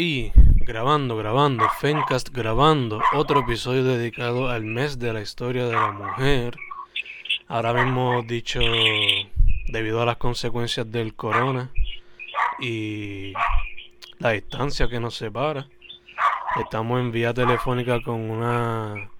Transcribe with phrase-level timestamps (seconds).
[0.00, 5.90] Y grabando, grabando, Fencast grabando otro episodio dedicado al mes de la historia de la
[5.90, 6.56] mujer.
[7.48, 8.60] Ahora mismo dicho
[9.66, 11.72] debido a las consecuencias del corona
[12.60, 13.32] y
[14.20, 15.66] la distancia que nos separa.
[16.60, 19.10] Estamos en vía telefónica con una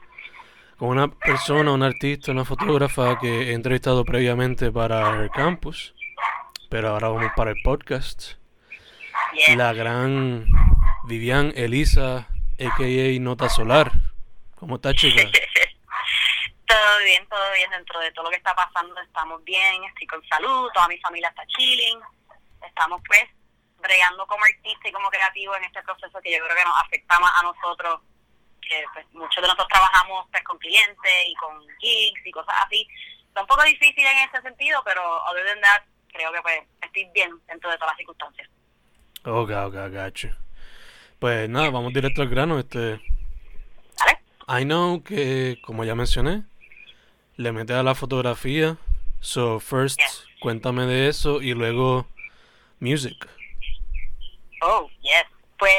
[0.77, 5.93] con una persona, un artista, una fotógrafa que he entrevistado previamente para el campus,
[6.69, 8.35] pero ahora vamos para el podcast.
[9.57, 10.47] La gran
[11.09, 12.29] Vivian Elisa,
[12.61, 13.19] a.k.a.
[13.19, 13.91] Nota Solar.
[14.57, 15.23] ¿Cómo está, chica?
[16.66, 17.71] todo bien, todo bien.
[17.71, 19.85] Dentro de todo lo que está pasando, estamos bien.
[19.85, 21.99] Estoy con salud, toda mi familia está chilling.
[22.61, 23.25] Estamos, pues,
[23.80, 27.19] bregando como artista y como creativo en este proceso que yo creo que nos afecta
[27.21, 28.01] más a nosotros,
[28.61, 32.87] que pues, muchos de nosotros trabajamos pues, con clientes y con gigs y cosas así.
[33.29, 35.83] Está un poco difícil en ese sentido, pero other than that,
[36.13, 38.51] creo que pues estoy bien dentro de todas las circunstancias.
[39.25, 40.48] Ok, ok, gacho.
[41.19, 42.59] Pues nada, vamos directo al grano.
[42.59, 43.01] Este.
[44.49, 46.45] I know que, como ya mencioné,
[47.37, 48.77] le mete a la fotografía.
[49.21, 50.01] So, first,
[50.41, 52.07] cuéntame de eso y luego,
[52.80, 53.29] music.
[54.63, 55.25] Oh, yes.
[55.59, 55.73] Pues,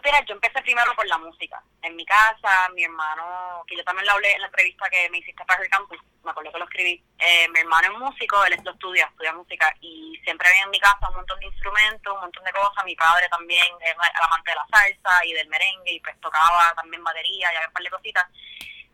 [0.00, 1.62] quieres, yo empecé primero por la música.
[1.82, 5.18] En mi casa, mi hermano, que yo también lo hablé en la entrevista que me
[5.18, 7.04] hiciste para el campus, me acuerdo que lo escribí.
[7.18, 11.08] Eh, mi hermano es músico, él estudia, estudia música, y siempre había en mi casa
[11.08, 12.84] un montón de instrumentos, un montón de cosas.
[12.84, 17.04] Mi padre también es amante de la salsa y del merengue, y pues tocaba también
[17.04, 18.26] batería y un par de cositas.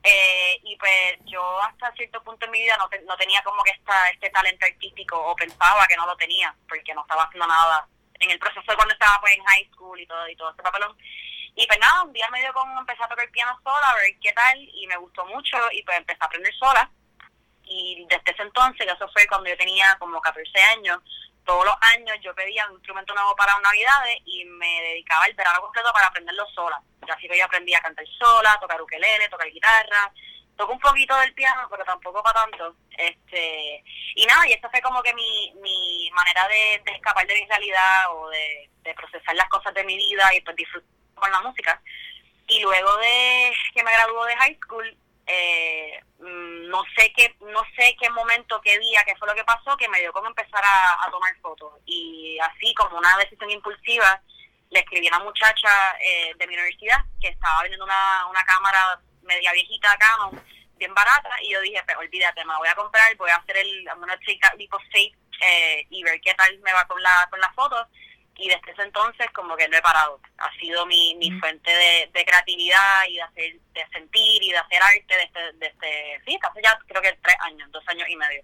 [0.02, 3.72] Eh, y pues yo hasta cierto punto en mi vida no, no tenía como que
[3.72, 7.86] esta, este talento artístico o pensaba que no lo tenía porque no estaba haciendo nada
[8.20, 10.62] en el proceso de cuando estaba pues en high school y todo y todo ese
[10.62, 10.96] papelón.
[11.56, 13.94] Y pues nada, un día me dio con empezar a tocar el piano sola, a
[13.96, 16.90] ver qué tal, y me gustó mucho, y pues empecé a aprender sola.
[17.64, 21.00] Y desde ese entonces, que eso fue cuando yo tenía como 14 años,
[21.44, 25.60] todos los años yo pedía un instrumento nuevo para Navidades y me dedicaba el verano
[25.60, 26.80] completo para aprenderlo sola.
[27.08, 30.12] Así que yo aprendí a cantar sola, tocar ukelele, tocar guitarra,
[30.56, 32.76] toco un poquito del piano, pero tampoco para tanto.
[32.96, 33.82] este
[34.14, 38.14] Y nada, y esta fue como que mi, mi manera de, escapar de mi realidad
[38.14, 41.80] o de, procesar las cosas de mi vida y pues disfrutar con la música.
[42.48, 44.96] Y luego de que me graduó de high school,
[45.26, 49.44] eh, mm, no sé qué no sé qué momento, qué día, qué fue lo que
[49.44, 51.74] pasó, que me dio como empezar a, tomar fotos.
[51.86, 54.20] Y así como una decisión impulsiva,
[54.70, 59.00] le escribí a una muchacha eh, de mi universidad que estaba vendiendo una, una cámara
[59.30, 60.42] media viejita Canon,
[60.76, 63.56] bien barata, y yo dije, pues olvídate, me la voy a comprar, voy a hacer
[63.58, 66.84] el, I'm gonna take that leap of faith eh, y ver qué tal me va
[66.86, 67.86] con la con las fotos.
[68.36, 70.18] Y desde ese entonces como que no he parado.
[70.38, 71.40] Ha sido mi, mi mm.
[71.40, 76.22] fuente de, de, creatividad y de hacer de sentir y de hacer arte desde, desde
[76.24, 78.42] sí, hace ya creo que tres años, dos años y medio.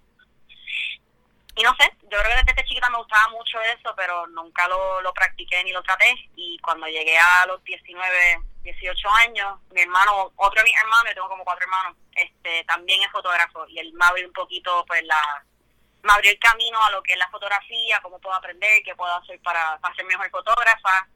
[1.57, 5.01] Y no sé, yo creo que desde chiquita me gustaba mucho eso, pero nunca lo,
[5.01, 6.15] lo practiqué ni lo traté.
[6.37, 11.15] Y cuando llegué a los 19, 18 años, mi hermano, otro de mis hermanos, yo
[11.15, 15.03] tengo como cuatro hermanos, este también es fotógrafo y él me abrió un poquito, pues
[15.05, 15.45] la,
[16.03, 19.15] me abrió el camino a lo que es la fotografía, cómo puedo aprender, qué puedo
[19.15, 21.09] hacer para, para ser mejor fotógrafa.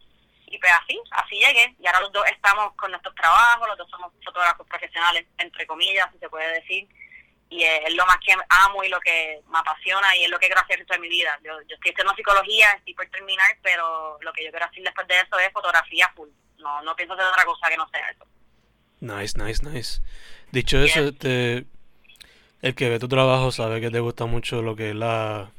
[0.46, 1.76] Y pues así, así llegué.
[1.78, 6.10] Y ahora los dos estamos con nuestros trabajos, los dos somos fotógrafos profesionales, entre comillas,
[6.12, 6.88] si se puede decir.
[7.50, 10.46] Y es lo más que amo y lo que me apasiona y es lo que
[10.46, 11.38] quiero hacer de mi vida.
[11.44, 15.06] Yo, yo estoy estudiando psicología, estoy por terminar, pero lo que yo quiero hacer después
[15.08, 16.28] de eso es fotografía full
[16.60, 18.24] no, no pienso hacer otra cosa que no sea eso.
[19.00, 20.00] Nice, nice, nice.
[20.52, 21.64] Dicho eso, este,
[22.60, 25.50] el que ve tu trabajo sabe que te gusta mucho lo que es la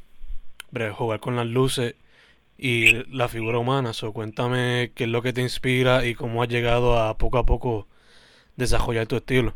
[0.94, 1.96] jugar con las luces
[2.58, 3.94] y la figura humana.
[3.94, 7.46] So, cuéntame qué es lo que te inspira y cómo has llegado a poco a
[7.46, 7.88] poco
[8.56, 9.56] desarrollar tu estilo.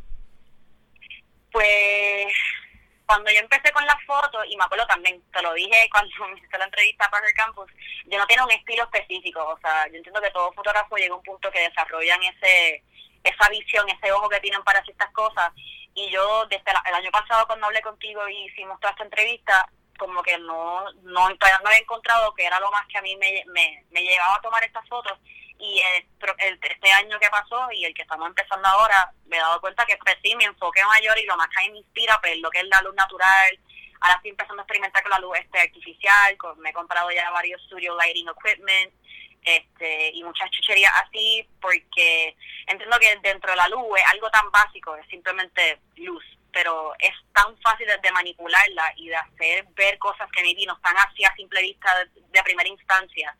[1.55, 2.33] Pues
[3.05, 6.37] cuando yo empecé con las fotos, y me acuerdo también, te lo dije cuando me
[6.37, 7.71] hice la entrevista para el campus,
[8.07, 11.17] yo no tengo un estilo específico, o sea, yo entiendo que todo fotógrafo llega a
[11.17, 12.83] un punto que desarrollan ese
[13.23, 15.53] esa visión, ese ojo que tienen para ciertas cosas,
[15.93, 20.21] y yo desde el año pasado cuando hablé contigo y hicimos toda esta entrevista, como
[20.23, 23.85] que no, no, no había encontrado que era lo más que a mí me, me,
[23.91, 25.17] me llevaba a tomar estas fotos,
[25.59, 29.61] y el, este año que pasó y el que estamos empezando ahora, me he dado
[29.61, 32.49] cuenta que pues sí, mi enfoque mayor y lo más que me inspira, pues lo
[32.49, 33.59] que es la luz natural.
[34.01, 37.61] Ahora estoy empezando a experimentar con la luz este artificial, me he comprado ya varios
[37.63, 38.93] studio lighting equipment
[39.43, 42.35] este y muchas chucherías así, porque
[42.67, 47.13] entiendo que dentro de la luz es algo tan básico, es simplemente luz, pero es
[47.33, 51.35] tan fácil de, manipularla y de hacer ver cosas que maybe no están así a
[51.35, 53.35] simple vista de primera instancia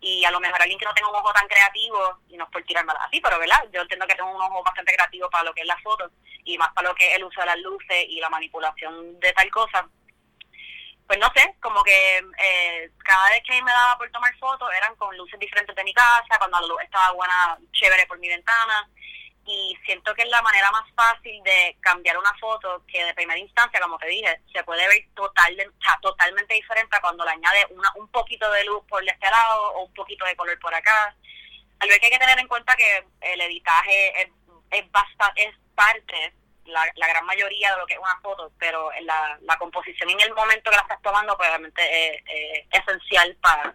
[0.00, 2.50] y a lo mejor alguien que no tenga un ojo tan creativo, y no es
[2.50, 3.64] por tirarme así, pero ¿verdad?
[3.72, 6.10] Yo entiendo que tengo un ojo bastante creativo para lo que es las fotos
[6.44, 9.32] y más para lo que es el uso de las luces y la manipulación de
[9.32, 9.86] tal cosa,
[11.06, 14.94] pues no sé, como que eh, cada vez que me daba por tomar fotos eran
[14.94, 18.88] con luces diferentes de mi casa, cuando la luz estaba buena, chévere por mi ventana.
[19.46, 23.38] Y siento que es la manera más fácil de cambiar una foto que de primera
[23.38, 25.56] instancia, como te dije, se puede ver total,
[26.02, 29.94] totalmente diferente cuando le añade una, un poquito de luz por este lado o un
[29.94, 31.16] poquito de color por acá.
[31.80, 34.28] Algo que hay que tener en cuenta que el editaje es,
[34.70, 36.34] es, bastante, es parte
[36.70, 40.20] la, la, gran mayoría de lo que es una foto, pero la, la composición en
[40.20, 42.22] el momento que la estás tomando pues realmente es,
[42.70, 43.74] esencial para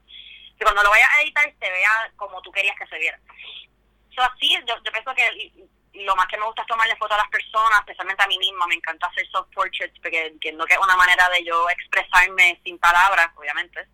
[0.58, 3.20] que cuando lo vayas a editar se vea como tú querías que se viera.
[4.16, 5.52] So, así, yo, yo pienso que
[5.94, 8.68] lo más que me gusta es tomarle fotos a las personas, especialmente a mí misma,
[8.68, 12.78] me encanta hacer soft portraits porque entiendo que es una manera de yo expresarme sin
[12.80, 13.88] palabras, obviamente.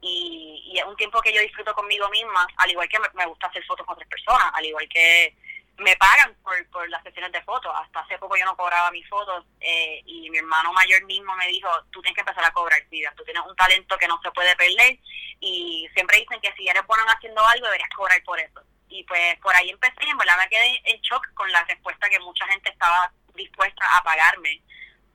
[0.00, 3.26] Y, y es un tiempo que yo disfruto conmigo misma, al igual que me, me
[3.26, 5.34] gusta hacer fotos con otras personas, al igual que
[5.78, 7.72] me pagan por, por las sesiones de fotos.
[7.74, 11.48] Hasta hace poco yo no cobraba mis fotos eh, y mi hermano mayor mismo me
[11.48, 13.12] dijo, tú tienes que empezar a cobrar, vida.
[13.16, 14.98] Tú tienes un talento que no se puede perder
[15.40, 18.60] y siempre dicen que si eres bueno haciendo algo deberías cobrar por eso.
[18.88, 22.08] Y pues por ahí empecé y en verdad me quedé en shock con la respuesta
[22.08, 24.62] que mucha gente estaba dispuesta a pagarme.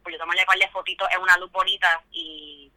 [0.03, 2.71] Pues yo tomarle par de fotitos en una luz bonita y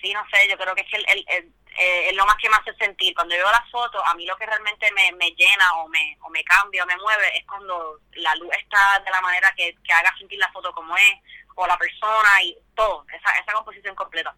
[0.00, 2.48] sí, no sé, yo creo que es que el, el eh, es lo más que
[2.48, 3.14] me hace sentir.
[3.14, 6.30] Cuando veo las fotos, a mí lo que realmente me, me llena o me, o
[6.30, 9.92] me cambia o me mueve es cuando la luz está de la manera que, que
[9.92, 11.14] haga sentir la foto como es,
[11.54, 14.34] o la persona y todo, esa, esa composición completa.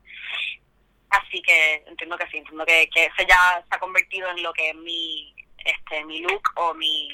[1.11, 4.53] Así que entiendo que sí, entiendo que, que ese ya se ha convertido en lo
[4.53, 5.35] que es mi,
[5.65, 7.09] este, mi look o mi,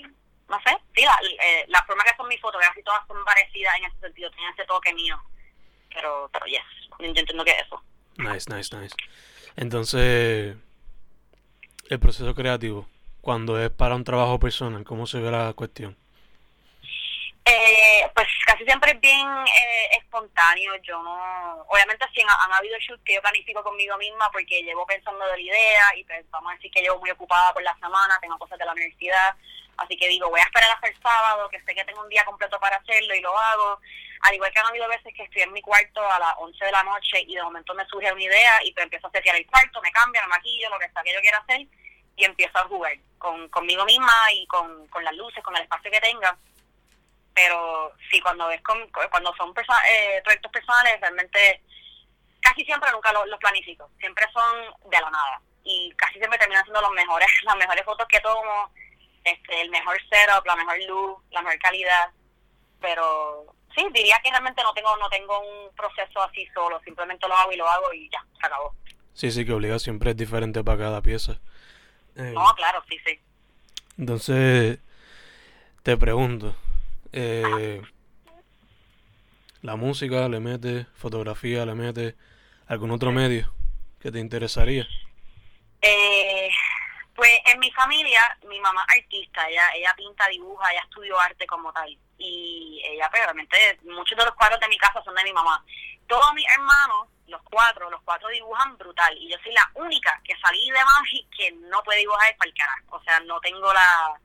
[0.49, 3.85] no sé, sí, la, eh, forma que son mis fotos, casi todas son parecidas en
[3.85, 5.21] ese sentido, tienen ese toque mío.
[5.93, 6.63] Pero, pero yes,
[6.99, 7.83] yo entiendo que es eso.
[8.17, 8.95] Nice, nice, nice.
[9.57, 10.57] Entonces,
[11.89, 12.89] el proceso creativo,
[13.21, 15.97] cuando es para un trabajo personal, ¿cómo se ve la cuestión?
[17.47, 20.77] Eh, pues casi siempre es bien eh, espontáneo.
[20.83, 25.27] Yo no, obviamente sí han, habido shoots que yo planifico conmigo misma porque llevo pensando
[25.27, 28.19] de la idea y pues vamos a decir que llevo muy ocupada por la semana,
[28.21, 29.35] tengo cosas de la universidad,
[29.77, 32.25] así que digo voy a esperar hasta el sábado, que sé que tengo un día
[32.25, 33.79] completo para hacerlo y lo hago
[34.25, 36.73] al igual que han habido veces que estoy en mi cuarto a las 11 de
[36.73, 39.47] la noche y de momento me surge una idea y pues empiezo a setear el
[39.47, 41.67] cuarto, me cambio, me maquillo, lo que sea que yo quiera hacer
[42.17, 45.91] y empiezo a jugar con, conmigo misma y con, con las luces, con el espacio
[45.91, 46.39] que tenga.
[47.35, 48.79] Pero sí, cuando ves con,
[49.11, 49.53] cuando son
[49.89, 51.63] eh, proyectos personales, realmente
[52.41, 56.63] casi siempre nunca los, los planifico, siempre son de la nada y casi siempre terminan
[56.65, 58.71] siendo los mejores, las mejores fotos que tomo,
[59.25, 62.11] este, el mejor setup, la mejor luz, la mejor calidad,
[62.81, 67.35] pero sí, diría que realmente no tengo no tengo un proceso así solo, simplemente lo
[67.35, 68.75] hago y lo hago y ya, se acabó.
[69.15, 71.39] Sí, sí, que obliga siempre es diferente para cada pieza.
[72.17, 73.19] Eh, no, claro, sí, sí.
[73.97, 74.79] Entonces,
[75.83, 76.55] te pregunto,
[77.17, 77.81] eh,
[79.63, 82.17] ¿la música le mete, fotografía le mete,
[82.67, 83.55] algún otro medio
[84.01, 84.85] que te interesaría?
[85.81, 86.51] Eh,
[87.15, 91.47] pues en mi familia, mi mamá es artista, ella, ella pinta, dibuja, ella estudió arte
[91.47, 91.97] como tal.
[92.19, 95.65] Y ella, pues, realmente, muchos de los cuadros de mi casa son de mi mamá.
[96.09, 99.17] Todos mis hermanos, los cuatro, los cuatro dibujan brutal.
[99.19, 102.57] Y yo soy la única que salí de Magi que no puede dibujar para el
[102.57, 102.97] carajo.
[102.97, 104.21] O sea, no tengo la,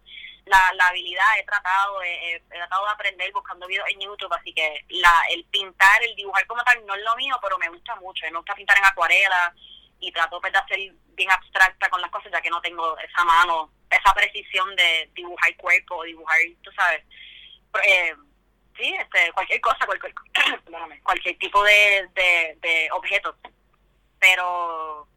[0.46, 4.54] la, la habilidad, he tratado, he, he, tratado de aprender buscando videos en YouTube, así
[4.54, 7.96] que la, el pintar, el dibujar como tal no es lo mío, pero me gusta
[7.96, 8.26] mucho.
[8.26, 9.54] Me gusta pintar en acuarela,
[10.00, 10.80] y trato pues, de hacer
[11.16, 15.56] bien abstracta con las cosas ya que no tengo esa mano, esa precisión de dibujar
[15.58, 17.04] cuerpo, dibujar, tú sabes,
[17.84, 18.16] eh,
[18.78, 20.14] sí, este, cualquier cosa, cualquier,
[21.04, 23.36] cualquier tipo de, de, de objeto.
[24.20, 25.08] Pero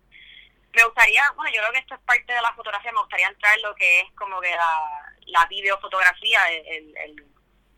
[0.72, 3.56] me gustaría, bueno, yo creo que esto es parte de la fotografía, me gustaría entrar
[3.56, 7.24] en lo que es como que la, la videofotografía, el, el,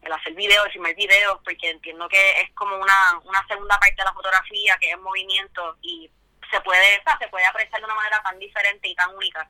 [0.02, 4.04] el hacer videos, filmar videos, porque entiendo que es como una, una segunda parte de
[4.04, 6.10] la fotografía, que es movimiento y
[6.50, 9.48] se puede, se puede apreciar de una manera tan diferente y tan única.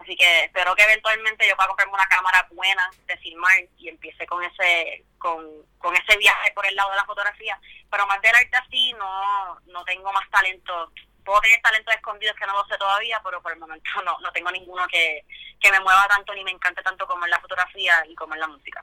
[0.00, 4.26] Así que espero que eventualmente yo pueda comprarme una cámara buena de filmar y empiece
[4.26, 5.44] con ese con,
[5.78, 7.60] con ese viaje por el lado de la fotografía.
[7.90, 10.92] Pero más del arte así no, no tengo más talento.
[11.28, 14.32] Puedo tener talentos escondidos que no lo sé todavía, pero por el momento no, no
[14.32, 15.26] tengo ninguno que,
[15.60, 18.40] que me mueva tanto ni me encante tanto como en la fotografía y como en
[18.40, 18.82] la música.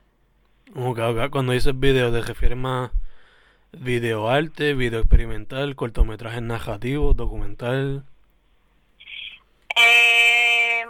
[1.32, 2.92] Cuando dices video, ¿te refieres más
[3.72, 8.06] videoarte, video experimental, cortometraje narrativo, documental?
[9.76, 10.86] Eh,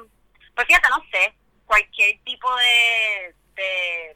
[0.55, 1.33] pues fíjate, no sé,
[1.65, 4.15] cualquier tipo de, de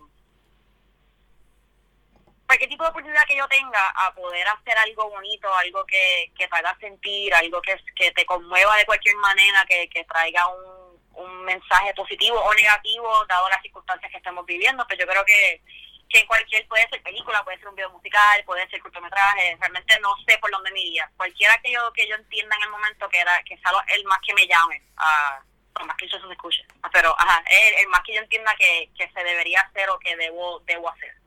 [2.49, 6.47] cualquier tipo de oportunidad que yo tenga a poder hacer algo bonito, algo que, que
[6.47, 10.99] te haga sentir, algo que, que te conmueva de cualquier manera, que, que traiga un,
[11.13, 15.61] un mensaje positivo o negativo, dado las circunstancias que estamos viviendo, pues yo creo que
[16.09, 20.15] que cualquier puede ser película, puede ser un video musical, puede ser cortometraje, realmente no
[20.27, 21.07] sé por dónde me iría.
[21.15, 24.17] Cualquiera que yo que yo entienda en el momento que era que sea el más
[24.25, 25.39] que me llame, a
[25.85, 27.43] más que eso se escuche, pero ajá,
[27.77, 31.18] el, más que yo entienda que, que se debería hacer o que debo debo hacer.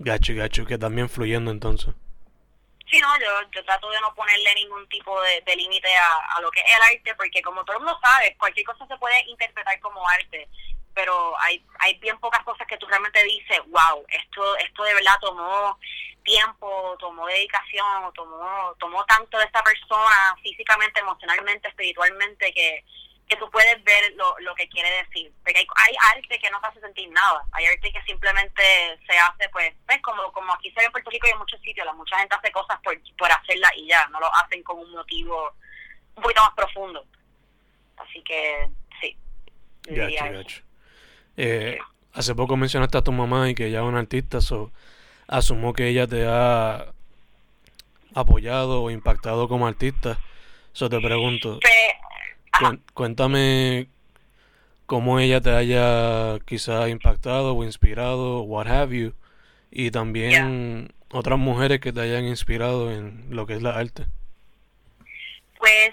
[0.00, 1.94] Gacho, gacho, que también fluyendo entonces.
[2.90, 6.40] Sí, no, yo, yo trato de no ponerle ningún tipo de, de límite a, a
[6.40, 9.22] lo que es el arte, porque como todo el mundo sabe, cualquier cosa se puede
[9.28, 10.48] interpretar como arte
[10.94, 15.14] pero hay, hay bien pocas cosas que tú realmente dices, wow, esto, esto de verdad
[15.20, 15.78] tomó
[16.24, 22.84] tiempo, tomó dedicación, tomó, tomó tanto de esta persona físicamente, emocionalmente, espiritualmente, que,
[23.30, 25.32] que tú puedes ver lo, lo que quiere decir.
[25.44, 28.62] Porque hay, hay arte que no te hace sentir nada, hay arte que simplemente
[29.06, 31.60] se hace, pues, pues como, como aquí se ve en Puerto Rico y en muchos
[31.60, 34.80] sitios, la mucha gente hace cosas por, por hacerla y ya, no lo hacen con
[34.80, 35.54] un motivo
[36.16, 37.06] un poquito más profundo.
[37.98, 38.68] Así que,
[39.00, 39.16] sí.
[39.84, 40.62] Gacho, gacho.
[41.36, 41.78] Eh,
[42.12, 44.72] hace poco mencionaste a tu mamá y que ella es una artista, so,
[45.28, 46.92] asumo que ella te ha
[48.12, 50.18] apoyado o impactado como artista.
[50.74, 51.60] Eso te pregunto.
[52.94, 53.88] Cuéntame
[54.86, 59.14] cómo ella te haya quizás impactado o inspirado, what have you,
[59.70, 64.06] y también otras mujeres que te hayan inspirado en lo que es la arte.
[65.58, 65.90] Pues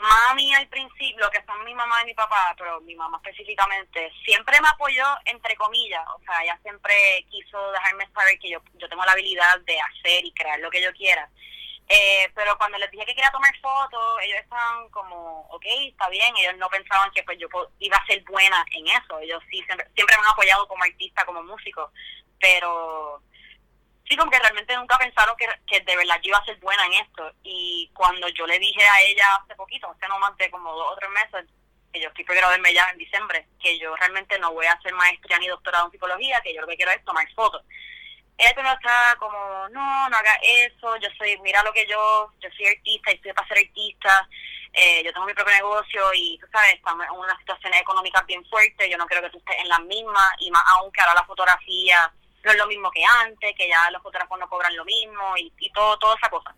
[0.00, 4.10] mami al principio, lo que son mi mamá y mi papá, pero mi mamá específicamente,
[4.24, 6.94] siempre me apoyó, entre comillas, o sea, ella siempre
[7.30, 10.82] quiso dejarme saber que yo, yo tengo la habilidad de hacer y crear lo que
[10.82, 11.28] yo quiera.
[11.88, 16.36] Eh, pero cuando les dije que quería tomar fotos, ellos estaban como, ok, está bien,
[16.36, 17.46] ellos no pensaban que pues yo
[17.78, 21.24] iba a ser buena en eso, ellos sí siempre, siempre me han apoyado como artista,
[21.24, 21.92] como músico,
[22.40, 23.22] pero
[24.08, 26.84] sí, como que realmente nunca pensaron que, que de verdad yo iba a ser buena
[26.86, 27.32] en esto.
[27.42, 30.92] Y cuando yo le dije a ella hace poquito, hace no más de como dos
[30.92, 31.46] o tres meses,
[31.92, 35.38] que yo estoy verme ya en diciembre, que yo realmente no voy a hacer maestría
[35.38, 37.62] ni doctorado en psicología, que yo lo que quiero es tomar fotos.
[38.38, 42.48] Ella primero está como, no, no haga eso, yo soy, mira lo que yo, yo
[42.56, 44.28] soy artista y estoy para ser artista,
[44.72, 48.44] eh, yo tengo mi propio negocio y tú sabes, estamos en una situación económica bien
[48.46, 51.14] fuerte, yo no creo que tú estés en la misma y más aún que ahora
[51.14, 52.12] la fotografía
[52.44, 55.52] no es lo mismo que antes, que ya los fotógrafos no cobran lo mismo y,
[55.58, 56.54] y todo, toda esa cosa.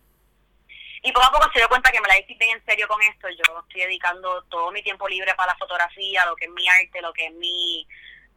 [1.01, 3.01] Y poco a poco se dio cuenta que me la hice bien en serio con
[3.01, 3.29] esto.
[3.29, 7.01] Yo estoy dedicando todo mi tiempo libre para la fotografía, lo que es mi arte,
[7.01, 7.87] lo que es mi...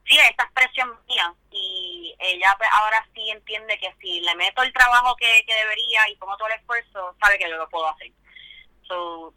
[0.04, 1.34] Sí, esta expresión mía.
[1.50, 6.08] Y ella pues, ahora sí entiende que si le meto el trabajo que, que debería
[6.08, 8.10] y pongo todo el esfuerzo, sabe que yo lo puedo hacer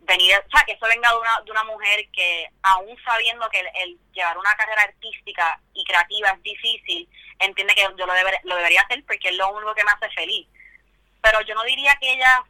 [0.01, 3.59] venir, o sea, que eso venga de una, de una mujer que aún sabiendo que
[3.59, 8.81] el, llevar una carrera artística y creativa es difícil, entiende que yo lo, lo debería
[8.81, 10.47] hacer porque es lo único que me hace feliz.
[11.21, 12.43] Pero yo no diría que ella,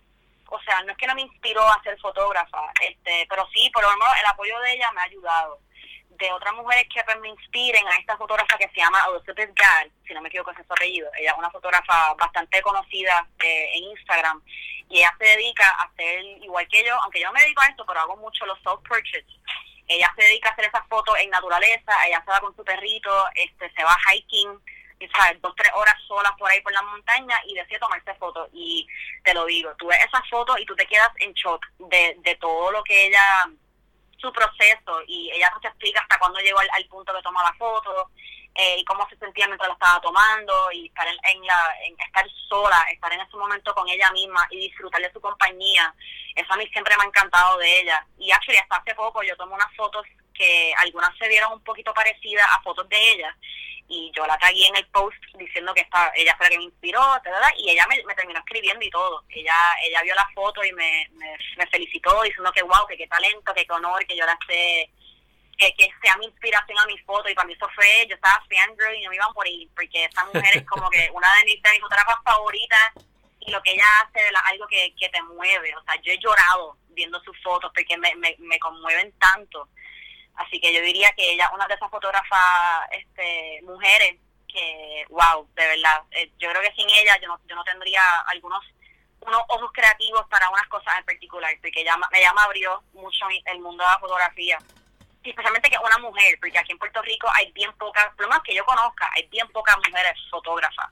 [0.50, 3.84] o sea, no es que no me inspiró a ser fotógrafa, este, pero sí, por
[3.84, 5.60] lo menos el apoyo de ella me ha ayudado.
[6.18, 9.92] De otras mujeres que pues, me inspiren a esta fotógrafa que se llama Elizabeth Gall,
[10.08, 13.84] si no me equivoco es su apellido, ella es una fotógrafa bastante conocida eh, en
[13.84, 14.42] Instagram
[14.90, 17.68] y ella se dedica a hacer, igual que yo, aunque yo no me dedico a
[17.68, 19.34] esto, pero hago mucho los soft portraits.
[19.88, 23.26] Ella se dedica a hacer esas fotos en naturaleza, ella se va con su perrito,
[23.36, 24.60] este se va hiking,
[25.14, 28.50] sabes, dos, tres horas solas por ahí por la montaña y decide tomarse fotos.
[28.54, 28.88] Y
[29.24, 32.36] te lo digo, tú ves esas fotos y tú te quedas en shock de, de
[32.36, 33.50] todo lo que ella,
[34.18, 37.58] su proceso, y ella no te explica hasta cuándo llegó al, punto de tomar la
[37.58, 38.12] foto,
[38.56, 42.26] eh, y cómo se sentía mientras lo estaba tomando y estar en, la, en estar
[42.48, 45.94] sola, estar en ese momento con ella misma y disfrutar de su compañía.
[46.36, 48.06] Eso a mí siempre me ha encantado de ella.
[48.18, 50.06] Y actually hasta hace poco yo tomo unas fotos
[50.38, 53.36] que algunas se vieron un poquito parecidas a fotos de ella
[53.88, 56.64] y yo la tagué en el post diciendo que esta, ella fue la que me
[56.64, 57.02] inspiró,
[57.58, 59.24] y ella me, terminó escribiendo y todo.
[59.30, 63.08] Ella ella vio la foto y me, me, me felicitó diciendo que wow, que qué
[63.08, 64.90] talento, que qué honor, que yo la sé
[65.58, 68.44] que, que sea mi inspiración a mis fotos y para mí eso fue, yo estaba
[68.50, 71.46] fangirl y no me iban por ir porque esa mujer es como que una de
[71.46, 72.94] mis, de fotógrafas favoritas
[73.40, 76.18] y lo que ella hace es algo que, que te mueve, o sea, yo he
[76.18, 79.70] llorado viendo sus fotos porque me, me, me conmueven tanto,
[80.36, 85.68] así que yo diría que ella una de esas fotógrafas este, mujeres que, wow, de
[85.68, 88.64] verdad, eh, yo creo que sin ella yo no, yo no tendría algunos
[89.22, 93.60] unos ojos creativos para unas cosas en particular, porque ella, ella me abrió mucho el
[93.60, 94.60] mundo de la fotografía
[95.30, 98.44] especialmente que una mujer, porque aquí en Puerto Rico hay bien pocas, por lo menos
[98.44, 100.92] que yo conozca, hay bien pocas mujeres fotógrafas.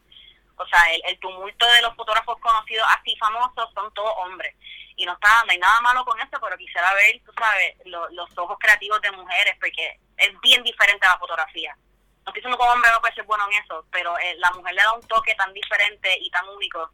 [0.55, 4.55] O sea, el, tumulto de los fotógrafos conocidos así famosos son todos hombres.
[4.95, 8.37] Y no está, no hay nada malo con eso, pero quisiera ver, tú sabes, los
[8.37, 11.75] ojos creativos de mujeres, porque es bien diferente a la fotografía.
[11.75, 14.51] No estoy diciendo que un hombre no puede ser bueno en eso, pero eh, la
[14.51, 16.91] mujer le da un toque tan diferente y tan único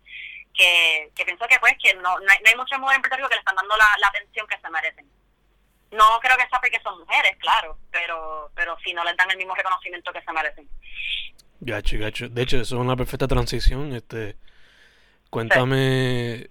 [0.54, 3.36] que, que pienso que pues que no, no, hay, muchas mujeres en Puerto Rico que
[3.36, 5.10] le están dando la atención que se merecen.
[5.92, 9.38] No creo que sea porque son mujeres, claro, pero, pero si no les dan el
[9.38, 10.70] mismo reconocimiento que se merecen.
[11.62, 12.30] Gacho, gacho.
[12.30, 13.94] De hecho, eso es una perfecta transición.
[13.94, 14.38] Este,
[15.30, 16.50] cuéntame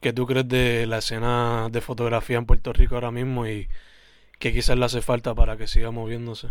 [0.00, 3.68] qué tú crees de la escena de fotografía en Puerto Rico ahora mismo y
[4.38, 6.48] qué quizás le hace falta para que siga moviéndose.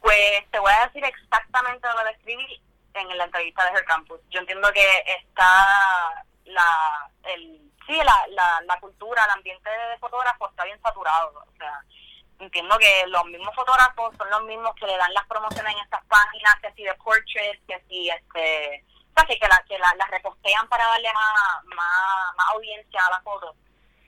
[0.00, 2.60] Pues te voy a decir exactamente lo que escribí
[2.94, 4.20] en la entrevista de Her Campus.
[4.30, 4.86] Yo entiendo que
[5.20, 11.44] está la, el, sí, la, la, la cultura, el ambiente de fotógrafo está bien saturado.
[11.46, 11.84] O sea,
[12.40, 16.04] entiendo que los mismos fotógrafos son los mismos que le dan las promociones en estas
[16.06, 19.92] páginas, que si de portraits, que si este, o sea, que, que, la, que la,
[19.96, 23.54] las repostean para darle más, más, más audiencia a la foto.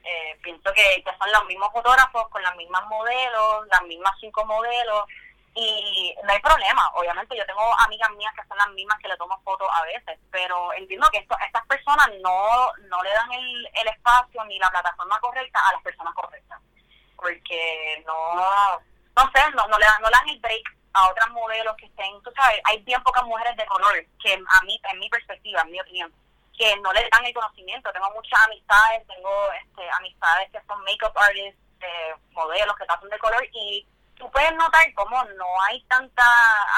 [0.05, 4.45] Eh, pienso que, que son los mismos fotógrafos con las mismas modelos, las mismas cinco
[4.45, 5.05] modelos,
[5.55, 6.91] y no hay problema.
[6.95, 10.19] Obviamente yo tengo amigas mías que son las mismas que le tomo fotos a veces,
[10.31, 14.71] pero entiendo que esto, estas personas no, no le dan el, el espacio ni la
[14.71, 16.61] plataforma correcta a las personas correctas
[17.23, 18.35] porque no,
[19.17, 20.62] no sé, no, no, le, dan, no le dan el break
[20.93, 24.64] a otras modelos que estén, tú sabes, hay bien pocas mujeres de color que a
[24.64, 26.12] mí, en mi perspectiva, en mi opinión,
[26.59, 27.93] que no le dan el conocimiento.
[27.93, 33.19] Tengo muchas amistades, tengo este, amistades que son makeup artists, eh, modelos que están de
[33.19, 33.87] color y
[34.17, 36.25] tú puedes notar cómo no hay tanta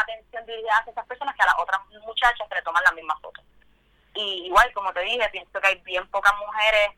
[0.01, 3.21] atención dirigida hacia esas personas que a las otras muchachas que le toman las mismas
[3.21, 3.45] fotos.
[4.15, 6.91] Y igual, como te dije, pienso que hay bien pocas mujeres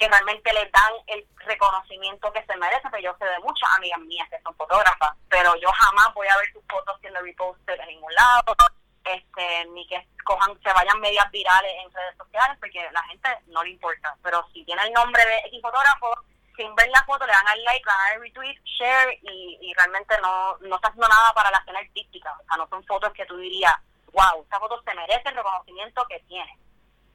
[0.00, 4.00] que realmente les dan el reconocimiento que se merece, pero yo sé de muchas amigas
[4.00, 7.88] mías que son fotógrafas, pero yo jamás voy a ver tus fotos siendo reposted en
[7.88, 8.56] ningún lado,
[9.04, 13.28] este, ni que cojan, se vayan medias virales en redes sociales, porque a la gente
[13.48, 16.16] no le importa, pero si tiene el nombre de X fotógrafo,
[16.56, 19.74] sin ver la foto le dan al like, le dan al retweet, share, y, y
[19.74, 23.12] realmente no, no está haciendo nada para la escena artística, o sea, no son fotos
[23.12, 23.74] que tú dirías,
[24.14, 26.58] wow, esta foto se merece el reconocimiento que tiene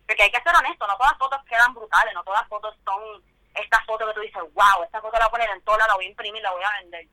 [0.08, 3.24] porque hay que ser honesto, no todas fotos quedan brutales, no todas fotos son
[3.56, 5.96] estas fotos que tú dices, wow, esta foto la voy a poner en toda, la
[5.96, 7.08] voy a imprimir, la voy a vender.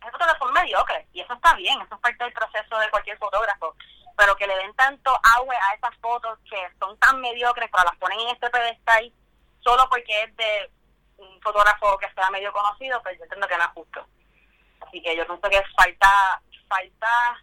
[0.00, 3.18] Esas fotos son mediocres y eso está bien, eso es parte del proceso de cualquier
[3.18, 3.74] fotógrafo.
[4.16, 7.96] Pero que le den tanto agua a esas fotos que son tan mediocres, pero las
[7.96, 9.12] ponen en este pedestal
[9.60, 10.70] solo porque es de
[11.18, 14.06] un fotógrafo que sea medio conocido, pues yo entiendo que no es justo.
[14.80, 17.42] Así que yo pienso que falta, falta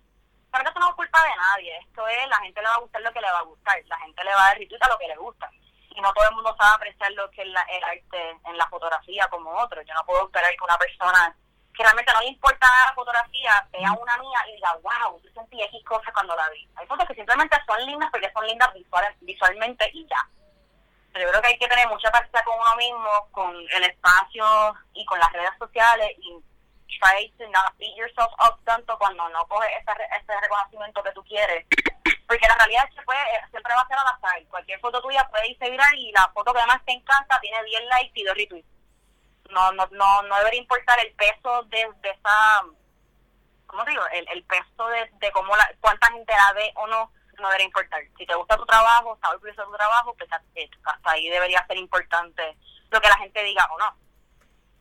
[0.52, 3.02] pero esto no es culpa de nadie, esto es, la gente le va a gustar
[3.02, 5.08] lo que le va a gustar, la gente le va a dar a lo que
[5.08, 5.50] le gusta.
[5.90, 8.68] Y no todo el mundo sabe apreciar lo que es la, el arte en la
[8.68, 9.82] fotografía como otro.
[9.82, 11.36] Yo no puedo esperar que una persona
[11.76, 15.62] que realmente no le importa la fotografía vea una mía y diga, wow, yo sentí
[15.62, 16.68] X cosas cuando la vi.
[16.76, 20.28] Hay fotos que simplemente son lindas porque son lindas visuales, visualmente y ya.
[21.14, 24.46] Pero yo creo que hay que tener mucha paciencia con uno mismo, con el espacio
[24.94, 26.38] y con las redes sociales y
[26.98, 31.24] try to not beat yourself up tanto cuando no coges ese, ese reconocimiento que tú
[31.24, 31.66] quieres.
[32.28, 34.44] Porque la realidad es que puede, siempre va a ser al azar.
[34.50, 37.86] Cualquier foto tuya puede irse viral y la foto que además te encanta tiene 10
[37.86, 38.68] likes y 2 retweets.
[39.50, 42.64] No, no, no, no debería importar el peso de, de esa,
[43.66, 44.04] ¿cómo digo?
[44.12, 47.66] El, el peso de, de cómo la, cuánta gente la ve o no, no debería
[47.66, 48.04] importar.
[48.16, 52.58] Si te gusta tu trabajo, orgulloso de tu trabajo, pues hasta ahí debería ser importante
[52.92, 54.09] lo que la gente diga o no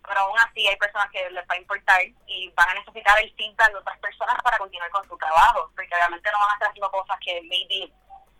[0.08, 3.32] pero aún así hay personas que les va a importar y van a necesitar el
[3.34, 6.68] feedback de otras personas para continuar con su trabajo, porque obviamente no van a estar
[6.70, 7.92] haciendo cosas que maybe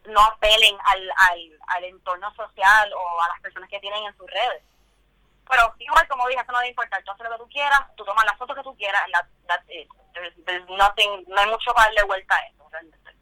[0.07, 4.27] no apelen al, al, al entorno social o a las personas que tienen en sus
[4.31, 4.63] redes.
[5.49, 7.03] Pero igual, como dije, eso no debe importar.
[7.03, 9.65] Tú haces lo que tú quieras, tú tomas las fotos que tú quieras, that, that's
[9.69, 9.89] it.
[10.69, 12.69] nothing, no hay mucho para darle vuelta a eso.
[12.71, 13.13] Realmente.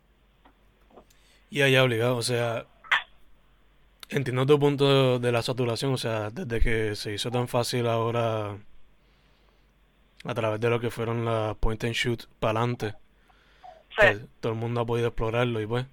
[1.50, 2.66] Y ahí obligado, o sea,
[4.08, 8.56] Entiendo tu punto de la saturación, o sea, desde que se hizo tan fácil ahora
[10.24, 12.94] a través de lo que fueron las point and shoot para adelante.
[14.40, 15.86] Todo el mundo ha podido explorarlo y pues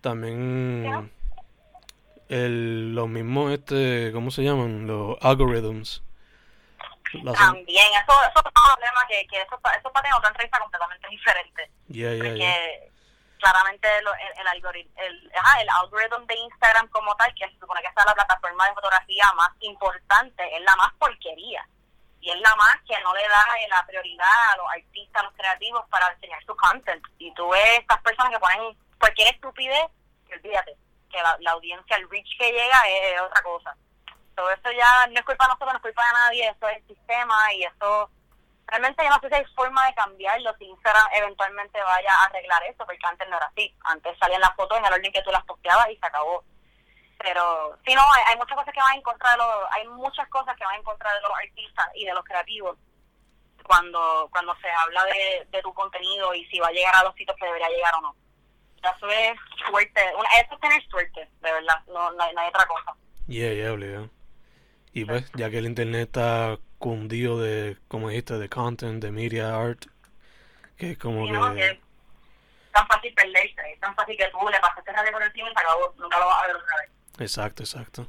[0.00, 1.10] también
[2.28, 4.86] el, los mismos, este, ¿cómo se llaman?
[4.86, 6.02] Los algorithms.
[7.12, 11.70] También, eso, eso es un problema que, que eso, eso para otra entrevista completamente diferente.
[11.88, 12.90] Yeah, yeah, porque
[13.46, 14.06] claramente el,
[14.40, 15.30] el, algoritmo, el,
[15.60, 19.32] el algoritmo de Instagram como tal, que se supone que es la plataforma de fotografía
[19.34, 21.66] más importante, es la más porquería.
[22.20, 25.34] Y es la más que no le da la prioridad a los artistas, a los
[25.34, 27.04] creativos para enseñar su content.
[27.18, 29.86] Y tú ves estas personas que ponen cualquier estupidez,
[30.32, 30.76] olvídate,
[31.08, 33.76] que la, la audiencia, el reach que llega es otra cosa.
[34.34, 36.76] Todo eso ya no es culpa de nosotros, no es culpa de nadie, eso es
[36.78, 38.10] el sistema y eso
[38.66, 42.62] realmente yo no sé si hay forma de cambiarlo, si Instagram eventualmente vaya a arreglar
[42.64, 43.74] eso, porque antes no era así.
[43.84, 46.44] Antes salían las fotos en el orden que tú las posteabas y se acabó.
[47.18, 50.56] Pero sí, no, hay, muchas cosas que van en contra de los, hay muchas cosas
[50.56, 52.76] que van en contra de los artistas y de los creativos
[53.62, 57.14] cuando cuando se habla de, de tu contenido y si va a llegar a los
[57.16, 58.16] sitios que debería llegar o no.
[58.82, 59.36] Eso es
[59.68, 62.94] suerte, eso es tener suerte, de verdad, no, no, hay, otra cosa.
[63.26, 64.08] Yeah, yeah,
[64.92, 69.56] Y pues, ya que el internet está cundido de, como dijiste, de content, de media
[69.56, 69.86] art,
[70.76, 71.80] que es como que...
[72.72, 75.60] tan fácil perderse, es tan fácil que tú le pasaste radio por encima y se
[75.60, 76.90] acabó, nunca lo vas a ver otra vez.
[77.20, 78.08] Exacto, exacto.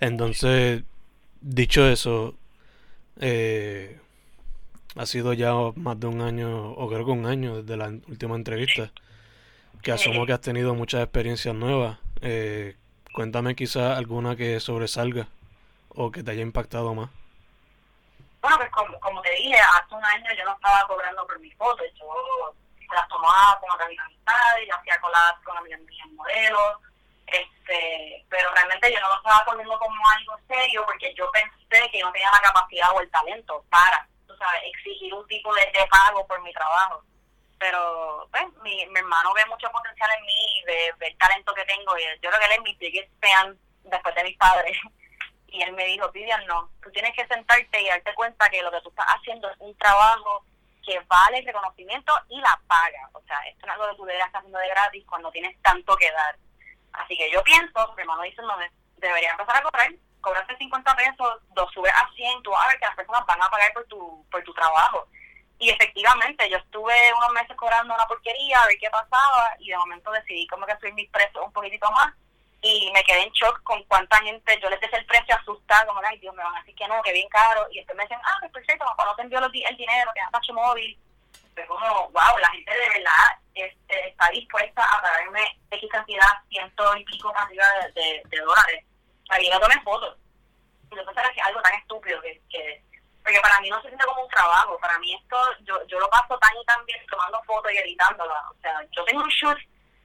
[0.00, 0.82] Entonces,
[1.40, 2.36] dicho eso,
[3.20, 3.98] eh,
[4.96, 8.36] ha sido ya más de un año, o creo que un año desde la última
[8.36, 8.90] entrevista,
[9.82, 11.98] que asumo que has tenido muchas experiencias nuevas.
[12.20, 12.76] Eh,
[13.12, 15.28] cuéntame quizá alguna que sobresalga
[15.88, 17.10] o que te haya impactado más.
[18.40, 21.56] Bueno, pues como, como te dije, hace un año yo no estaba cobrando por mis
[21.56, 22.54] fotos, yo
[22.94, 26.78] las tomaba con otras amistades, hacía coladas con amigas mías modelos,
[27.26, 32.00] este, pero realmente yo no lo estaba poniendo como algo serio porque yo pensé que
[32.00, 36.26] no tenía la capacidad o el talento para, tú sabes, exigir un tipo de, pago
[36.26, 37.02] por mi trabajo.
[37.58, 41.64] Pero pues, mi, mi hermano ve mucho potencial en mí, ve, ve el talento que
[41.64, 44.78] tengo y yo creo que él es mi biggest fan después de mis padres.
[45.48, 48.70] Y él me dijo, Vivian, no, tú tienes que sentarte y darte cuenta que lo
[48.70, 50.44] que tú estás haciendo es un trabajo
[50.84, 53.08] que vale el reconocimiento y la paga.
[53.12, 55.60] O sea, esto no es algo que tú deberías estar haciendo de gratis cuando tienes
[55.62, 56.36] tanto que dar.
[56.92, 58.56] Así que yo pienso, mi hermano dice, no,
[58.96, 59.88] debería empezar a cobrar,
[60.20, 63.42] cobrarse 50 pesos, lo subes a 100, tú vas a ver que las personas van
[63.42, 65.08] a pagar por tu, por tu trabajo.
[65.58, 69.76] Y efectivamente, yo estuve unos meses cobrando una porquería a ver qué pasaba y de
[69.76, 72.14] momento decidí como que subir mis precios un poquitito más
[72.60, 76.00] y me quedé en shock con cuánta gente, yo les decía el precio asustado, como,
[76.04, 78.18] ay Dios, me van a decir que no, que bien caro, y después me dicen,
[78.24, 80.98] ah, pues perfecto, papá no te envió el dinero, que es móvil,
[81.54, 86.96] pero como, wow, la gente de verdad este, está dispuesta a pagarme X cantidad, ciento
[86.96, 88.84] y pico cantidad de, de, dólares,
[89.28, 90.16] para que yo tome fotos.
[90.90, 92.82] Y pasa es que algo tan estúpido que, que,
[93.22, 96.08] porque para mí no se siente como un trabajo, para mí esto, yo, yo lo
[96.10, 99.58] paso tan y tan bien tomando fotos y editándolas, o sea, yo tengo un shoot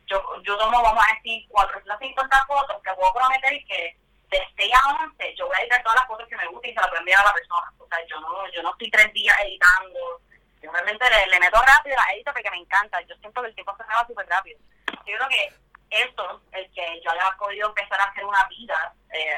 [0.08, 3.98] yo, yo tomo, vamos a decir, 450 fotos que puedo prometer que
[4.30, 6.74] de 6 a 11 yo voy a editar todas las fotos que me gusten y
[6.74, 7.74] se las voy a enviar a la persona.
[7.78, 10.22] O sea, yo no, yo no estoy tres días editando.
[10.62, 13.02] Yo realmente le, meto rápido la edito porque me encanta.
[13.02, 14.60] Yo siento que el tiempo se me va súper rápido.
[15.06, 15.54] Yo creo que
[15.89, 19.38] esto, el que yo haya podido empezar a hacer una vida, eh,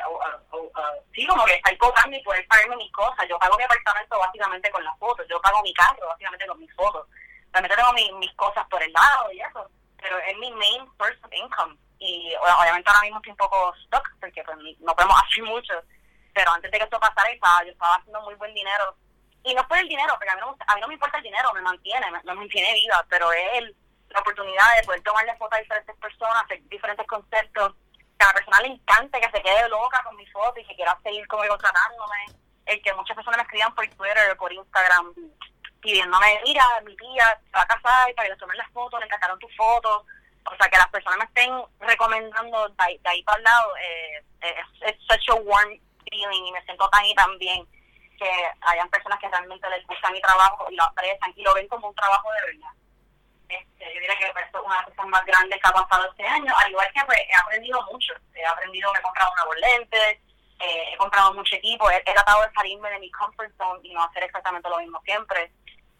[1.13, 3.27] sí, como que estar cobrando y poder pagarme mis cosas.
[3.27, 5.25] Yo pago mi apartamento básicamente con las fotos.
[5.27, 7.07] Yo pago mi carro básicamente con mis fotos.
[7.51, 9.69] También tengo mis cosas por el lado y eso
[10.05, 11.75] pero es mi main source of income.
[11.97, 15.73] Y obviamente ahora mismo estoy un poco stuck porque pues, no podemos hacer mucho.
[16.33, 17.29] Pero antes de que esto pasara,
[17.65, 18.95] yo estaba haciendo muy buen dinero.
[19.43, 21.23] Y no fue el dinero, porque a mí no, a mí no me importa el
[21.23, 23.75] dinero, me mantiene, me, mantiene viva, pero es
[24.09, 27.73] la oportunidad de poder tomarle fotos a diferentes personas, hacer diferentes conceptos.
[28.17, 30.75] Que a la persona le encante, que se quede loca con mis fotos y que
[30.75, 32.25] quiera seguir conmigo tratándome.
[32.65, 35.13] El que muchas personas me escriban por Twitter, por Instagram,
[35.85, 39.05] pidiéndome, mira, mi tía se va a casar para que le tomen las fotos, le
[39.05, 40.03] encantaron tus fotos.
[40.45, 44.95] O sea, que las personas me estén recomendando de ahí, para el lado, eh, es,
[45.07, 47.65] such a warm feeling y me siento tan y tan bien
[48.17, 48.29] que
[48.61, 51.89] hayan personas que realmente les gusta mi trabajo y lo aprecian y lo ven como
[51.89, 52.71] un trabajo de verdad.
[53.49, 56.25] Este, yo diría que es una de las cosas más grandes que ha pasado este
[56.25, 58.13] año, al igual que pues, he aprendido mucho.
[58.33, 60.21] He aprendido, me he comprado una lente,
[60.59, 63.93] eh, he comprado mucho equipo, he, he, tratado de salirme de mi comfort zone y
[63.93, 65.51] no hacer exactamente lo mismo siempre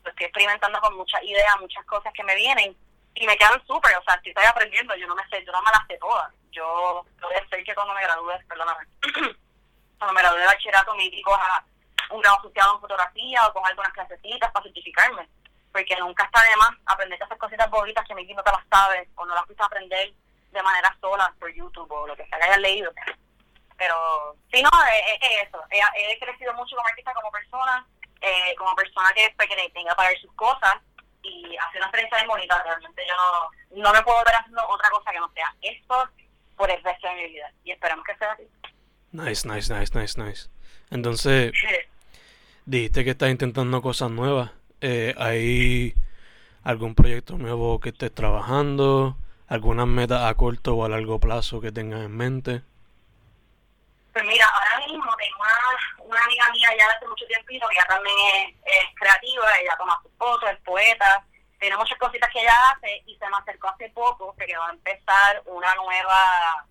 [0.10, 2.76] estoy experimentando con muchas ideas, muchas cosas que me vienen
[3.16, 5.72] y me quedan súper, o sea, estoy aprendiendo, yo no me sé, yo no me
[5.72, 6.34] las sé todas.
[6.52, 8.86] Yo voy a ser que cuando me gradúe, perdóname,
[9.98, 11.66] cuando me gradúe de bachillerato me a
[12.10, 15.28] un grado asociado en fotografía o con algunas clasecitas para certificarme,
[15.72, 19.10] porque nunca está de más aprender esas cositas bonitas que mi no te las sabe
[19.16, 20.14] o no las fuiste a aprender
[20.52, 22.92] de manera sola por YouTube o lo que sea que hayas leído.
[23.78, 25.62] Pero sí, no, es, eso.
[25.70, 27.86] He, he crecido mucho como artista, como persona
[28.26, 30.76] eh, como persona que, pues, que tenga que pagar sus cosas
[31.22, 32.62] y hacer una experiencia bien bonita.
[32.64, 36.10] Realmente yo no, no me puedo ver haciendo otra cosa que no sea esto
[36.56, 37.52] por el resto de mi vida.
[37.64, 38.44] Y esperamos que sea así.
[39.12, 40.50] Nice, nice, nice, nice, nice.
[40.90, 41.54] Entonces,
[42.66, 44.52] dijiste que estás intentando cosas nuevas.
[44.82, 45.96] Eh, ¿Hay
[46.64, 49.18] algún proyecto nuevo que estés trabajando?
[49.48, 52.62] ¿Algunas metas a corto o a largo plazo que tengas en mente?
[54.12, 58.16] Pues mira, ahora mismo tengo una, amiga mía ya hace mucho tiempo que ella también
[58.66, 61.26] es, creativa, ella toma sus fotos, es poeta,
[61.60, 64.74] tiene muchas cositas que ella hace y se me acercó hace poco que va a
[64.74, 66.66] empezar una nueva,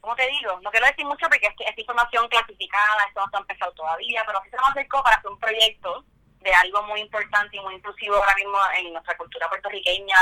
[0.00, 0.58] ¿cómo te digo?
[0.62, 4.22] No quiero decir mucho porque es que esta información clasificada, esto no está empezado todavía,
[4.26, 6.04] pero sí se me acercó para hacer un proyecto
[6.40, 10.18] de algo muy importante y muy inclusivo ahora mismo en nuestra cultura puertorriqueña,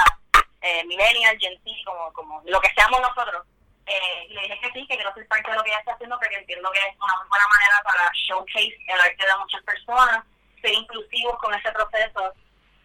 [0.61, 3.45] eh, millennial, gen como, como lo que seamos nosotros
[3.87, 6.19] eh, le dije que sí, que quiero ser parte de lo que ella está haciendo
[6.19, 10.25] porque entiendo que es una muy buena manera para showcase el arte de muchas personas,
[10.61, 12.33] ser inclusivos con ese proceso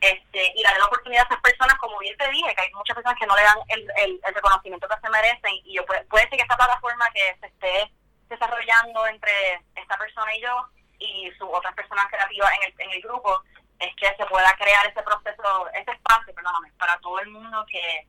[0.01, 2.95] este, y darle la oportunidad a esas personas, como bien te dije, que hay muchas
[2.95, 6.27] personas que no le dan el, el, reconocimiento que se merecen y yo puede, puede
[6.29, 7.91] ser que esta plataforma que se esté
[8.29, 10.67] desarrollando entre esta persona y yo
[10.99, 13.41] y sus otras personas creativas en el, en el grupo
[13.79, 18.07] es que se pueda crear ese proceso, ese espacio, perdóname, para todo el mundo que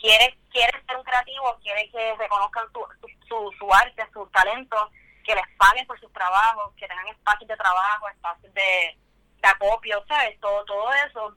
[0.00, 2.86] quiere quiere ser un creativo, quiere que reconozcan su,
[3.28, 4.90] su, su arte, su talento,
[5.24, 8.98] que les paguen por sus trabajos, que tengan espacios de trabajo, espacios de,
[9.42, 10.38] de acopio, ¿sabes?
[10.40, 11.36] Todo, todo eso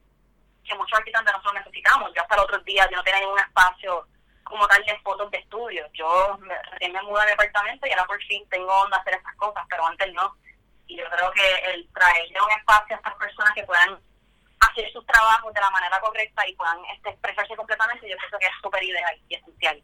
[0.63, 2.11] que muchos artistas nosotros necesitamos.
[2.13, 4.05] Yo hasta el otro día yo no tenía ningún espacio
[4.43, 5.87] como tal de fotos de estudio.
[5.93, 9.35] Yo me, recién me mudé de departamento y ahora por fin tengo onda hacer esas
[9.35, 10.35] cosas, pero antes no.
[10.87, 13.99] Y yo creo que el traerle un espacio a estas personas que puedan
[14.59, 18.45] hacer sus trabajos de la manera correcta y puedan este, expresarse completamente, yo pienso que
[18.45, 19.81] es súper ideal y esencial.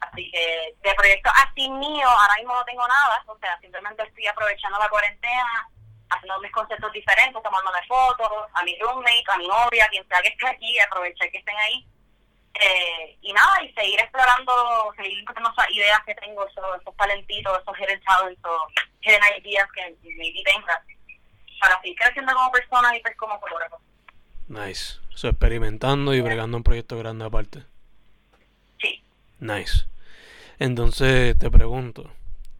[0.00, 4.26] Así que de proyectos así mío, ahora mismo no tengo nada, o sea, simplemente estoy
[4.26, 5.68] aprovechando la cuarentena,
[6.10, 10.28] haciendo mis conceptos diferentes, tomándome fotos, a mi roommate, a mi novia, quien sea que
[10.28, 11.86] esté aquí, aprovechar que estén ahí.
[12.58, 17.60] Eh, y nada, y seguir explorando, seguir encontrando esas ideas que tengo, esos, esos talentitos,
[17.60, 18.62] esos hidden esos
[19.02, 20.82] hidden ideas que maybe tenga,
[21.60, 23.78] para seguir creciendo como persona y pues como fotógrafo.
[24.48, 24.98] Nice.
[25.14, 27.62] So, experimentando y bregando un proyecto grande aparte.
[28.80, 29.02] Sí.
[29.40, 29.86] Nice.
[30.58, 32.10] Entonces te pregunto,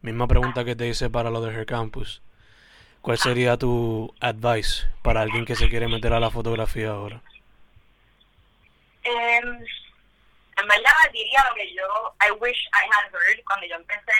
[0.01, 2.21] misma pregunta que te hice para lo de Her Campus.
[3.01, 7.21] ¿Cuál sería tu advice para alguien que se quiere meter a la fotografía ahora?
[9.03, 9.39] Eh,
[10.57, 14.11] en verdad diría lo que yo, I wish I had heard cuando yo empecé,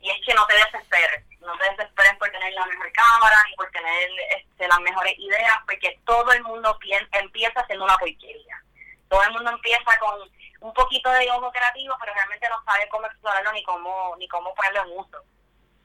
[0.00, 3.56] y es que no te desesperes, no te desesperes por tener la mejor cámara ni
[3.56, 6.78] por tener este, las mejores ideas, porque todo el mundo
[7.12, 8.62] empieza haciendo una porquería.
[9.08, 13.06] Todo el mundo empieza con un poquito de ojo creativo, pero realmente no sabe cómo
[13.06, 15.24] explorarlo ni cómo, ni cómo ponerlo en uso.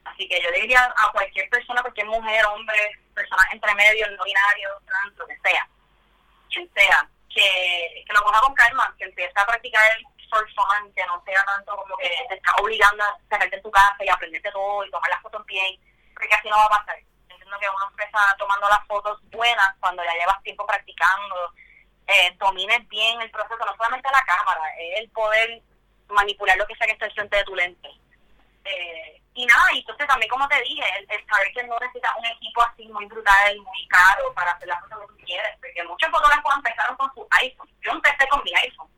[0.06, 2.78] Así que yo diría a cualquier persona, cualquier mujer, hombre,
[3.14, 5.68] persona entre medio, no binario, trans, lo que sea,
[6.50, 9.92] quien sea, que, que lo coja con calma, que empiece a practicar
[10.30, 13.72] for fun, que no sea tanto como que te está obligando a cerrarte en tu
[13.72, 15.80] casa y aprenderte todo y tomar las fotos bien,
[16.14, 16.98] porque así no va a pasar.
[17.30, 21.54] Entiendo que uno empieza tomando las fotos buenas cuando ya llevas tiempo practicando,
[22.08, 25.62] eh, domines bien el proceso, no solamente la cámara, es el poder
[26.10, 27.90] manipular lo que sea que esté frente de tu lente.
[28.64, 32.26] Eh, y nada, y entonces también como te dije, el, saber que no necesitas un
[32.26, 36.10] equipo así muy brutal, muy caro para hacer las cosas que tú quieres, porque muchos
[36.10, 38.90] fotógrafos empezaron con su iPhone, yo empecé con mi iPhone,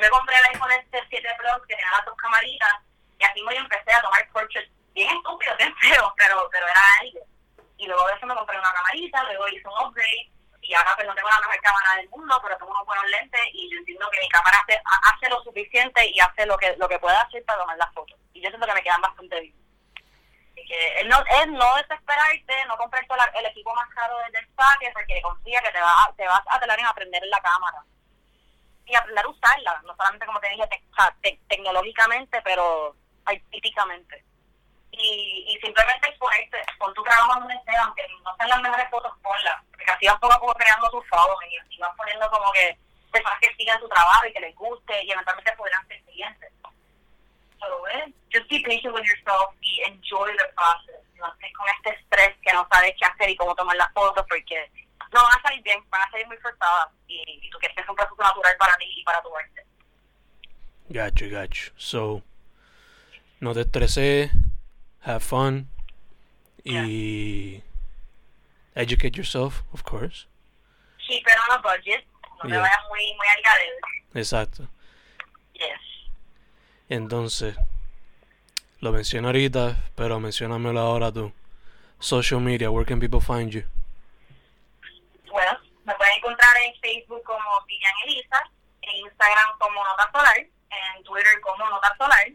[0.00, 2.74] me compré el iPhone este 7 Plus que tenía las dos camaritas,
[3.18, 7.20] y así me empecé a tomar portraits bien estúpidos, bien feos, pero, pero era algo.
[7.76, 10.30] Y luego de eso me compré una camarita, luego hice un upgrade,
[10.64, 13.40] y ahora pues no tengo la mejor cámara del mundo, pero tengo unos buenos lentes
[13.52, 16.88] y yo entiendo que mi cámara hace, hace lo suficiente y hace lo que lo
[16.88, 18.18] que pueda hacer para tomar las fotos.
[18.32, 19.54] Y yo siento que me quedan bastante bien.
[20.52, 23.04] Así que es no, es no desesperarte, no comprar
[23.34, 26.60] el equipo más caro desde el saque, porque confía que te, va, te vas a
[26.60, 27.84] tener en aprender en la cámara.
[28.86, 30.68] Y aprender a usarla, no solamente como te dije,
[31.48, 32.94] tecnológicamente, pero
[33.24, 34.24] artísticamente
[34.98, 39.12] y, y simplemente exponerte, pon tu trabajo donde sea, aunque no sean las mejores fotos,
[39.22, 42.52] ponlas, porque así vas poco a poco creando tus following y así vas poniendo como
[42.52, 42.78] que
[43.12, 46.52] personas que sigan tu trabajo y que les guste y eventualmente podrán ser clientes.
[47.60, 51.00] So, eh, just be patient with yourself y enjoy the process.
[51.14, 54.24] No estés con este estrés que no sabes qué hacer y cómo tomar las fotos
[54.28, 54.70] porque
[55.14, 57.82] no van a salir bien, van a salir muy forzadas y, y tú quieres que
[57.82, 59.64] sea un proceso natural para ti y para tu arte.
[60.88, 61.72] Gacho, gacho.
[61.76, 62.22] So,
[63.40, 64.30] no te estreses
[65.04, 65.68] have fun
[66.64, 67.62] y
[68.74, 70.26] educate yourself, of course.
[71.06, 72.04] Sí, pero on a budget,
[72.42, 74.18] no te vayas muy, muy al garete.
[74.18, 74.68] Exacto.
[75.52, 75.80] Yes.
[76.88, 77.56] Entonces,
[78.80, 81.32] lo menciono ahorita, pero menciónamelo ahora tú.
[82.00, 83.62] Social media, where can people find you?
[85.30, 86.74] Bueno, me pueden encontrar en
[87.22, 88.50] Como Villan Elisa,
[88.82, 92.26] en Instagram como Nota Solar, en Twitter como Nota Solar.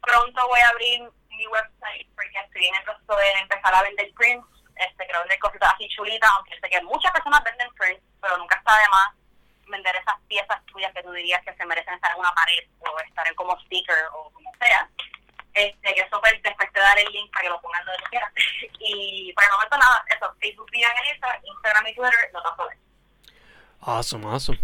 [0.00, 4.12] Pronto voy a abrir mi website porque estoy en el proceso de empezar a vender
[4.14, 4.46] prints.
[4.76, 8.56] Este, quiero vender cositas así chulitas, aunque sé que muchas personas venden prints, pero nunca
[8.56, 9.08] está de más
[9.68, 12.98] vender esas piezas tuyas que tú dirías que se merecen estar en una pared o
[13.00, 14.88] estar en como sticker o como sea.
[15.54, 18.32] Este, que eso pues, después te daré el link para que lo pongan donde quieras.
[18.80, 22.68] y por el momento nada, eso, Facebook Vivian Elisa, Instagram y Twitter, no tanto
[23.84, 24.58] Awesome, awesome.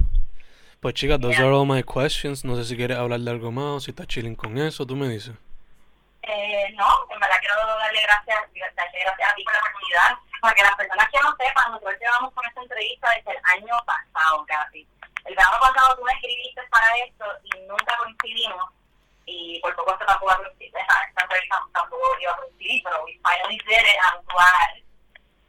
[0.80, 2.44] Pues chicas, those are all my questions.
[2.44, 4.94] No sé si quieres hablar de algo más o si estás chilling con eso, tú
[4.94, 5.34] me dices.
[6.22, 8.38] Eh, no, en verdad quiero darle gracias,
[8.76, 12.32] darle gracias a ti por la oportunidad, porque las personas que no sepan, nosotros llevamos
[12.32, 14.86] con esta entrevista desde el año pasado casi.
[15.24, 18.70] El verano pasado tú me escribiste para esto y nunca coincidimos,
[19.26, 23.98] y por supuesto tampoco esta entrevista tampoco iba a coincidir, pero we finally did it,
[24.06, 24.78] I'm glad.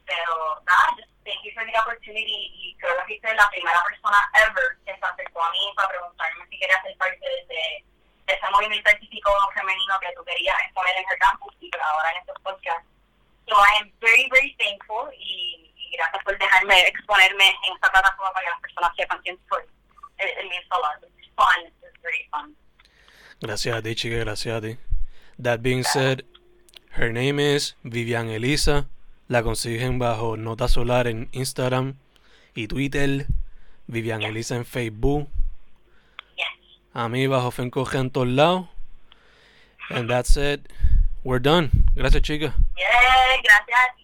[0.06, 4.18] Pero nada, just thank you for the opportunity, y creo que fuiste la primera persona
[4.46, 7.84] ever que se acercó a mí para preguntarme si quería ser parte de
[8.26, 12.38] ese movimiento artístico femenino que tú querías exponer en el campus y ahora en estos
[12.42, 12.86] podcasts.
[13.48, 18.32] So I am very, very thankful y, y gracias por dejarme exponerme en esta plataforma
[18.32, 19.62] para que las personas sepan quién soy.
[20.20, 21.02] It, it means a lot.
[21.02, 21.66] It's fun.
[21.82, 22.56] It's very fun.
[23.40, 24.78] Gracias a ti, chica, gracias a ti.
[25.38, 26.24] That being said,
[26.92, 28.86] her name is Vivian Elisa.
[29.30, 31.94] La consiguen bajo Nota Solar en Instagram
[32.52, 33.26] y Twitter.
[33.86, 35.28] Vivian Elisa en Facebook.
[36.92, 38.66] A mí bajo Fencoge en todos lados.
[39.88, 40.68] And that's it.
[41.22, 41.70] We're done.
[41.94, 42.56] Gracias, chica.
[42.76, 43.99] Yeah, gracias.